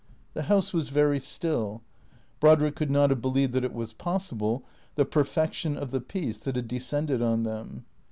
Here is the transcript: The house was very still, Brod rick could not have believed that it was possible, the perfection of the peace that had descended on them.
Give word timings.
The 0.33 0.41
house 0.49 0.73
was 0.73 0.89
very 0.89 1.19
still, 1.19 1.83
Brod 2.39 2.59
rick 2.59 2.75
could 2.75 2.89
not 2.89 3.11
have 3.11 3.21
believed 3.21 3.53
that 3.53 3.63
it 3.63 3.71
was 3.71 3.93
possible, 3.93 4.63
the 4.95 5.05
perfection 5.05 5.77
of 5.77 5.91
the 5.91 6.01
peace 6.01 6.39
that 6.39 6.55
had 6.55 6.67
descended 6.67 7.21
on 7.21 7.43
them. 7.43 7.85